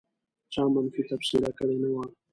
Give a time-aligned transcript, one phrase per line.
[0.53, 2.05] چا منفي تبصره کړې نه وه.